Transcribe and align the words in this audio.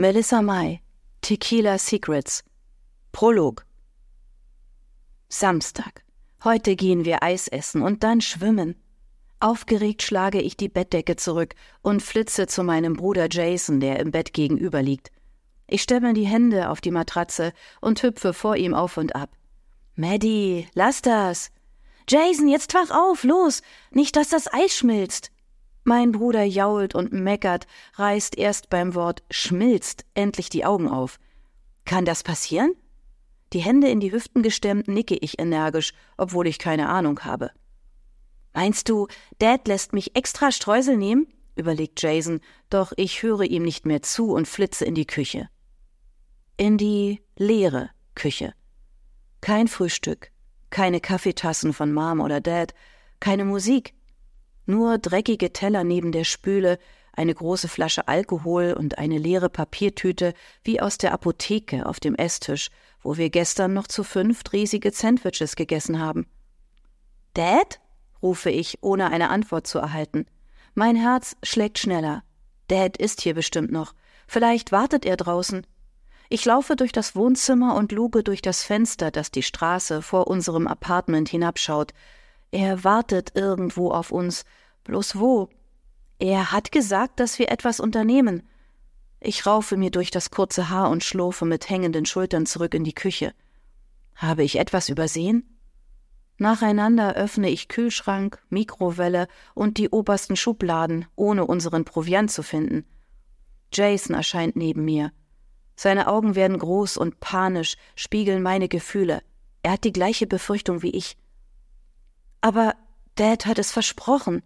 Melissa 0.00 0.42
May, 0.42 0.80
Tequila 1.22 1.76
Secrets. 1.76 2.44
Prolog. 3.10 3.66
Samstag. 5.28 6.04
Heute 6.44 6.76
gehen 6.76 7.04
wir 7.04 7.24
Eis 7.24 7.48
essen 7.48 7.82
und 7.82 8.04
dann 8.04 8.20
schwimmen. 8.20 8.76
Aufgeregt 9.40 10.04
schlage 10.04 10.40
ich 10.40 10.56
die 10.56 10.68
Bettdecke 10.68 11.16
zurück 11.16 11.56
und 11.82 12.00
flitze 12.00 12.46
zu 12.46 12.62
meinem 12.62 12.92
Bruder 12.92 13.26
Jason, 13.28 13.80
der 13.80 13.98
im 13.98 14.12
Bett 14.12 14.32
gegenüber 14.32 14.82
liegt. 14.82 15.10
Ich 15.66 15.82
stemme 15.82 16.14
die 16.14 16.28
Hände 16.28 16.70
auf 16.70 16.80
die 16.80 16.92
Matratze 16.92 17.52
und 17.80 18.00
hüpfe 18.00 18.34
vor 18.34 18.54
ihm 18.54 18.74
auf 18.74 18.98
und 18.98 19.16
ab. 19.16 19.30
Maddie, 19.96 20.68
lass 20.74 21.02
das! 21.02 21.50
Jason, 22.08 22.46
jetzt 22.46 22.72
wach 22.72 22.92
auf, 22.92 23.24
los! 23.24 23.62
Nicht, 23.90 24.14
dass 24.14 24.28
das 24.28 24.46
Eis 24.46 24.76
schmilzt! 24.76 25.32
Mein 25.88 26.12
Bruder 26.12 26.44
jault 26.44 26.94
und 26.94 27.14
meckert, 27.14 27.66
reißt 27.94 28.36
erst 28.36 28.68
beim 28.68 28.94
Wort 28.94 29.22
schmilzt 29.30 30.04
endlich 30.12 30.50
die 30.50 30.66
Augen 30.66 30.86
auf. 30.86 31.18
Kann 31.86 32.04
das 32.04 32.22
passieren? 32.22 32.74
Die 33.54 33.60
Hände 33.60 33.88
in 33.88 33.98
die 33.98 34.12
Hüften 34.12 34.42
gestemmt 34.42 34.86
nicke 34.86 35.16
ich 35.16 35.38
energisch, 35.38 35.94
obwohl 36.18 36.46
ich 36.46 36.58
keine 36.58 36.90
Ahnung 36.90 37.20
habe. 37.20 37.52
Meinst 38.52 38.90
du, 38.90 39.08
Dad 39.38 39.66
lässt 39.66 39.94
mich 39.94 40.14
extra 40.14 40.52
Streusel 40.52 40.98
nehmen? 40.98 41.26
überlegt 41.56 42.02
Jason, 42.02 42.42
doch 42.68 42.92
ich 42.98 43.22
höre 43.22 43.44
ihm 43.44 43.62
nicht 43.62 43.86
mehr 43.86 44.02
zu 44.02 44.34
und 44.34 44.46
flitze 44.46 44.84
in 44.84 44.94
die 44.94 45.06
Küche. 45.06 45.48
In 46.58 46.76
die 46.76 47.22
leere 47.38 47.88
Küche. 48.14 48.52
Kein 49.40 49.68
Frühstück, 49.68 50.32
keine 50.68 51.00
Kaffeetassen 51.00 51.72
von 51.72 51.94
Mom 51.94 52.20
oder 52.20 52.42
Dad, 52.42 52.74
keine 53.20 53.46
Musik, 53.46 53.94
nur 54.68 54.98
dreckige 54.98 55.52
Teller 55.52 55.82
neben 55.84 56.12
der 56.12 56.24
Spüle, 56.24 56.78
eine 57.12 57.34
große 57.34 57.66
Flasche 57.68 58.06
Alkohol 58.06 58.74
und 58.78 58.98
eine 58.98 59.18
leere 59.18 59.48
Papiertüte 59.48 60.34
wie 60.62 60.80
aus 60.80 60.98
der 60.98 61.12
Apotheke 61.12 61.86
auf 61.86 61.98
dem 61.98 62.14
Esstisch, 62.14 62.70
wo 63.02 63.16
wir 63.16 63.30
gestern 63.30 63.74
noch 63.74 63.88
zu 63.88 64.04
fünft 64.04 64.52
riesige 64.52 64.92
Sandwiches 64.92 65.56
gegessen 65.56 65.98
haben. 65.98 66.26
Dad? 67.34 67.80
rufe 68.22 68.50
ich, 68.50 68.78
ohne 68.82 69.10
eine 69.10 69.30
Antwort 69.30 69.66
zu 69.66 69.78
erhalten. 69.78 70.26
Mein 70.74 70.96
Herz 70.96 71.36
schlägt 71.42 71.78
schneller. 71.78 72.22
Dad 72.68 72.96
ist 72.96 73.20
hier 73.20 73.34
bestimmt 73.34 73.72
noch. 73.72 73.94
Vielleicht 74.26 74.70
wartet 74.72 75.04
er 75.04 75.16
draußen. 75.16 75.66
Ich 76.28 76.44
laufe 76.44 76.76
durch 76.76 76.92
das 76.92 77.16
Wohnzimmer 77.16 77.74
und 77.74 77.90
luge 77.90 78.22
durch 78.22 78.42
das 78.42 78.62
Fenster, 78.62 79.10
das 79.10 79.30
die 79.30 79.42
Straße 79.42 80.02
vor 80.02 80.26
unserem 80.26 80.66
Apartment 80.66 81.28
hinabschaut. 81.28 81.94
Er 82.50 82.84
wartet 82.84 83.34
irgendwo 83.34 83.90
auf 83.90 84.10
uns. 84.10 84.44
Bloß 84.88 85.18
wo? 85.18 85.50
Er 86.18 86.50
hat 86.50 86.72
gesagt, 86.72 87.20
dass 87.20 87.38
wir 87.38 87.50
etwas 87.50 87.78
unternehmen. 87.78 88.42
Ich 89.20 89.44
raufe 89.44 89.76
mir 89.76 89.90
durch 89.90 90.10
das 90.10 90.30
kurze 90.30 90.70
Haar 90.70 90.88
und 90.88 91.04
schlurfe 91.04 91.44
mit 91.44 91.68
hängenden 91.68 92.06
Schultern 92.06 92.46
zurück 92.46 92.72
in 92.72 92.84
die 92.84 92.94
Küche. 92.94 93.34
Habe 94.14 94.44
ich 94.44 94.58
etwas 94.58 94.88
übersehen? 94.88 95.58
Nacheinander 96.38 97.14
öffne 97.16 97.50
ich 97.50 97.68
Kühlschrank, 97.68 98.42
Mikrowelle 98.48 99.28
und 99.54 99.76
die 99.76 99.90
obersten 99.90 100.36
Schubladen, 100.36 101.04
ohne 101.16 101.44
unseren 101.44 101.84
Proviant 101.84 102.30
zu 102.30 102.42
finden. 102.42 102.86
Jason 103.70 104.16
erscheint 104.16 104.56
neben 104.56 104.86
mir. 104.86 105.12
Seine 105.76 106.08
Augen 106.08 106.34
werden 106.34 106.58
groß 106.58 106.96
und 106.96 107.20
panisch, 107.20 107.76
spiegeln 107.94 108.42
meine 108.42 108.68
Gefühle. 108.68 109.20
Er 109.62 109.72
hat 109.72 109.84
die 109.84 109.92
gleiche 109.92 110.26
Befürchtung 110.26 110.80
wie 110.80 110.92
ich. 110.92 111.18
Aber 112.40 112.74
Dad 113.16 113.44
hat 113.44 113.58
es 113.58 113.70
versprochen. 113.70 114.42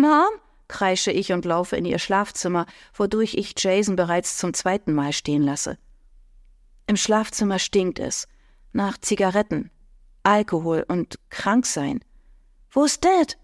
Mom? 0.00 0.28
kreische 0.68 1.10
ich 1.10 1.32
und 1.32 1.44
laufe 1.44 1.76
in 1.76 1.84
ihr 1.84 1.98
Schlafzimmer, 1.98 2.66
wodurch 2.94 3.34
ich 3.34 3.54
Jason 3.56 3.96
bereits 3.96 4.36
zum 4.36 4.52
zweiten 4.52 4.92
Mal 4.92 5.12
stehen 5.12 5.42
lasse. 5.42 5.78
Im 6.86 6.96
Schlafzimmer 6.96 7.58
stinkt 7.58 7.98
es. 7.98 8.28
Nach 8.72 8.98
Zigaretten, 8.98 9.70
Alkohol 10.22 10.84
und 10.86 11.18
Kranksein. 11.30 12.00
Wo 12.70 12.84
ist 12.84 13.04
Dad? 13.04 13.38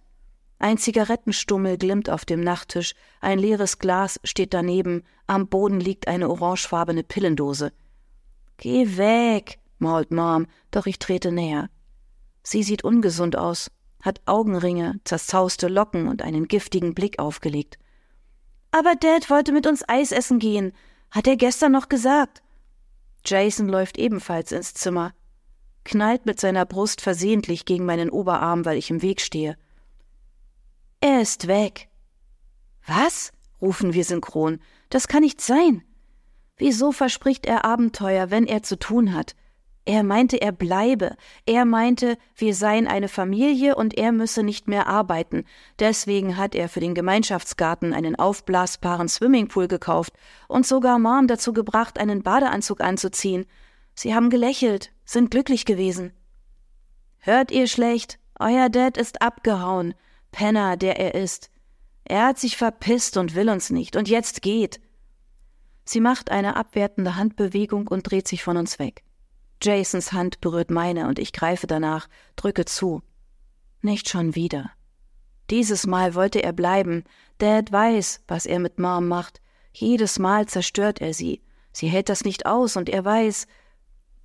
Ein 0.59 0.79
Zigarettenstummel 0.79 1.79
glimmt 1.79 2.09
auf 2.09 2.25
dem 2.25 2.41
Nachttisch, 2.41 2.95
ein 3.21 3.39
leeres 3.39 3.79
Glas 3.79 4.21
steht 4.23 4.55
daneben, 4.55 5.03
am 5.27 5.49
Boden 5.49 5.81
liegt 5.81 6.09
eine 6.09 6.29
orangefarbene 6.31 7.03
Pillendose. 7.03 7.73
Geh 8.59 8.97
weg, 8.97 9.59
mault 9.79 10.11
Mom, 10.11 10.47
doch 10.71 10.87
ich 10.87 10.99
trete 10.99 11.33
näher. 11.33 11.69
Sie 12.43 12.63
sieht 12.63 12.85
ungesund 12.85 13.37
aus, 13.37 13.71
hat 14.05 14.21
Augenringe, 14.27 15.01
zerzauste 15.05 15.69
Locken 15.69 16.09
und 16.09 16.21
einen 16.21 16.47
giftigen 16.47 16.95
Blick 16.95 17.19
aufgelegt. 17.19 17.79
Aber 18.71 18.95
Dad 18.95 19.31
wollte 19.31 19.53
mit 19.53 19.67
uns 19.67 19.83
Eis 19.89 20.13
essen 20.13 20.39
gehen, 20.39 20.73
hat 21.11 21.27
er 21.27 21.37
gestern 21.37 21.73
noch 21.73 21.89
gesagt. 21.89 22.43
Jason 23.25 23.69
läuft 23.69 23.97
ebenfalls 23.97 24.53
ins 24.53 24.75
Zimmer, 24.75 25.15
knallt 25.85 26.27
mit 26.27 26.39
seiner 26.39 26.67
Brust 26.67 27.01
versehentlich 27.01 27.65
gegen 27.65 27.87
meinen 27.87 28.11
Oberarm, 28.11 28.67
weil 28.67 28.77
ich 28.77 28.91
im 28.91 29.01
Weg 29.01 29.23
stehe. 29.23 29.57
Er 31.01 31.23
ist 31.23 31.47
weg. 31.47 31.89
Was? 32.87 33.33
rufen 33.63 33.95
wir 33.95 34.05
synchron. 34.05 34.61
Das 34.91 35.09
kann 35.09 35.23
nicht 35.23 35.41
sein. 35.41 35.83
Wieso 36.59 36.93
verspricht 36.93 37.47
er 37.47 37.65
Abenteuer, 37.65 38.31
wenn 38.31 38.47
er 38.47 38.63
zu 38.63 38.79
tun 38.79 39.15
hat? 39.15 39.35
Er 39.87 40.03
meinte, 40.03 40.41
er 40.41 40.53
bleibe. 40.53 41.15
Er 41.45 41.67
meinte, 41.67 42.17
wir 42.37 42.55
seien 42.55 42.87
eine 42.87 43.09
Familie 43.09 43.77
und 43.77 43.97
er 43.99 44.13
müsse 44.13 44.43
nicht 44.43 44.67
mehr 44.67 44.87
arbeiten. 44.87 45.45
Deswegen 45.79 46.39
hat 46.39 46.55
er 46.55 46.71
für 46.71 46.81
den 46.81 46.95
Gemeinschaftsgarten 46.95 47.93
einen 47.93 48.17
aufblasbaren 48.17 49.09
Swimmingpool 49.09 49.69
gekauft 49.69 50.15
und 50.49 50.67
sogar 50.67 50.99
Mom 50.99 51.27
dazu 51.27 51.53
gebracht, 51.53 51.99
einen 51.99 52.23
Badeanzug 52.23 52.81
anzuziehen. 52.81 53.45
Sie 53.95 54.15
haben 54.15 54.31
gelächelt, 54.31 54.91
sind 55.05 55.31
glücklich 55.31 55.67
gewesen. 55.67 56.13
Hört 57.19 57.51
ihr 57.51 57.67
schlecht? 57.67 58.19
Euer 58.41 58.71
Dad 58.71 58.97
ist 58.97 59.21
abgehauen. 59.21 59.95
Penner, 60.33 60.77
der 60.79 60.99
er 60.99 61.15
ist. 61.15 61.51
Er 62.05 62.27
hat 62.27 62.39
sich 62.39 62.57
verpisst 62.57 63.17
und 63.19 63.35
will 63.35 63.51
uns 63.51 63.71
nicht. 63.71 63.97
Und 63.97 64.09
jetzt 64.09 64.41
geht. 64.41 64.81
Sie 65.85 66.01
macht 66.01 66.31
eine 66.31 66.57
abwertende 66.57 67.17
Handbewegung 67.17 67.87
und 67.87 68.11
dreht 68.11 68.27
sich 68.27 68.43
von 68.43 68.57
uns 68.57 68.79
weg. 68.79 69.05
Jasons 69.63 70.13
Hand 70.13 70.41
berührt 70.41 70.71
meine 70.71 71.09
und 71.09 71.19
ich 71.19 71.33
greife 71.33 71.67
danach, 71.67 72.09
drücke 72.37 72.65
zu. 72.65 73.03
Nicht 73.83 74.09
schon 74.09 74.35
wieder. 74.35 74.71
Dieses 75.51 75.87
Mal 75.87 76.15
wollte 76.15 76.43
er 76.43 76.53
bleiben. 76.53 77.05
Dad 77.39 77.71
weiß, 77.71 78.23
was 78.29 78.47
er 78.47 78.59
mit 78.59 78.79
Mom 78.79 79.09
macht. 79.09 79.41
Jedes 79.73 80.19
Mal 80.19 80.47
zerstört 80.47 81.01
er 81.01 81.13
sie. 81.13 81.43
Sie 81.73 81.89
hält 81.89 82.09
das 82.09 82.25
nicht 82.25 82.47
aus 82.47 82.77
und 82.77 82.89
er 82.89 83.05
weiß. 83.05 83.47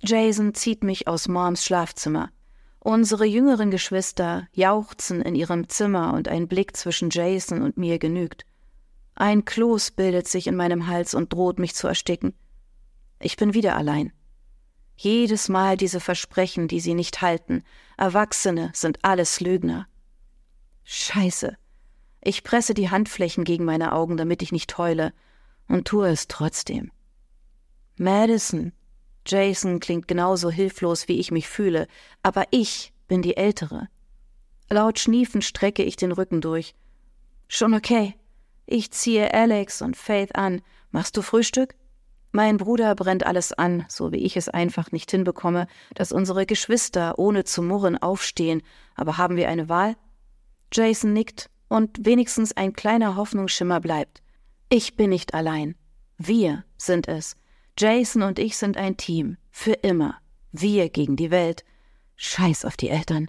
Jason 0.02 0.54
zieht 0.54 0.82
mich 0.82 1.08
aus 1.08 1.28
Moms 1.28 1.64
Schlafzimmer. 1.64 2.30
Unsere 2.78 3.26
jüngeren 3.26 3.70
Geschwister 3.70 4.48
jauchzen 4.52 5.20
in 5.20 5.34
ihrem 5.34 5.68
Zimmer 5.68 6.14
und 6.14 6.28
ein 6.28 6.48
Blick 6.48 6.74
zwischen 6.74 7.10
Jason 7.10 7.60
und 7.60 7.76
mir 7.76 7.98
genügt. 7.98 8.46
Ein 9.14 9.44
Kloß 9.44 9.90
bildet 9.90 10.28
sich 10.28 10.46
in 10.46 10.56
meinem 10.56 10.86
Hals 10.86 11.12
und 11.12 11.32
droht 11.32 11.58
mich 11.58 11.74
zu 11.74 11.86
ersticken. 11.86 12.32
Ich 13.20 13.36
bin 13.36 13.52
wieder 13.52 13.76
allein. 13.76 14.14
Jedes 15.02 15.48
Mal 15.48 15.78
diese 15.78 15.98
Versprechen, 15.98 16.68
die 16.68 16.78
sie 16.78 16.92
nicht 16.92 17.22
halten. 17.22 17.64
Erwachsene 17.96 18.70
sind 18.74 19.02
alles 19.02 19.40
Lügner. 19.40 19.86
Scheiße. 20.84 21.56
Ich 22.20 22.44
presse 22.44 22.74
die 22.74 22.90
Handflächen 22.90 23.44
gegen 23.44 23.64
meine 23.64 23.94
Augen, 23.94 24.18
damit 24.18 24.42
ich 24.42 24.52
nicht 24.52 24.76
heule, 24.76 25.14
und 25.68 25.88
tue 25.88 26.06
es 26.10 26.28
trotzdem. 26.28 26.92
Madison. 27.96 28.74
Jason 29.26 29.80
klingt 29.80 30.06
genauso 30.06 30.50
hilflos, 30.50 31.08
wie 31.08 31.18
ich 31.18 31.30
mich 31.30 31.48
fühle, 31.48 31.86
aber 32.22 32.44
ich 32.50 32.92
bin 33.08 33.22
die 33.22 33.38
Ältere. 33.38 33.88
Laut 34.68 34.98
Schniefen 34.98 35.40
strecke 35.40 35.82
ich 35.82 35.96
den 35.96 36.12
Rücken 36.12 36.42
durch. 36.42 36.74
Schon 37.48 37.72
okay. 37.72 38.16
Ich 38.66 38.90
ziehe 38.90 39.32
Alex 39.32 39.80
und 39.80 39.96
Faith 39.96 40.36
an. 40.36 40.60
Machst 40.90 41.16
du 41.16 41.22
Frühstück? 41.22 41.74
Mein 42.32 42.58
Bruder 42.58 42.94
brennt 42.94 43.26
alles 43.26 43.52
an, 43.52 43.84
so 43.88 44.12
wie 44.12 44.18
ich 44.18 44.36
es 44.36 44.48
einfach 44.48 44.92
nicht 44.92 45.10
hinbekomme, 45.10 45.66
dass 45.94 46.12
unsere 46.12 46.46
Geschwister 46.46 47.18
ohne 47.18 47.44
zu 47.44 47.62
murren 47.62 47.98
aufstehen, 47.98 48.62
aber 48.94 49.18
haben 49.18 49.36
wir 49.36 49.48
eine 49.48 49.68
Wahl? 49.68 49.96
Jason 50.72 51.12
nickt 51.12 51.50
und 51.68 52.04
wenigstens 52.06 52.56
ein 52.56 52.72
kleiner 52.72 53.16
Hoffnungsschimmer 53.16 53.80
bleibt. 53.80 54.22
Ich 54.68 54.96
bin 54.96 55.10
nicht 55.10 55.34
allein. 55.34 55.74
Wir 56.18 56.64
sind 56.76 57.08
es. 57.08 57.34
Jason 57.76 58.22
und 58.22 58.38
ich 58.38 58.56
sind 58.56 58.76
ein 58.76 58.96
Team. 58.96 59.36
Für 59.50 59.72
immer. 59.72 60.18
Wir 60.52 60.88
gegen 60.88 61.16
die 61.16 61.30
Welt. 61.30 61.64
Scheiß 62.16 62.64
auf 62.64 62.76
die 62.76 62.90
Eltern. 62.90 63.26